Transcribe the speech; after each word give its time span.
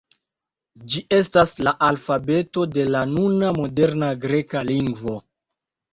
Ĝi 0.93 1.01
estas 1.17 1.51
la 1.67 1.73
alfabeto 1.89 2.65
de 2.77 2.87
la 2.95 3.05
nuna 3.13 3.53
moderna 3.61 4.11
greka 4.25 4.65
lingvo. 4.71 5.19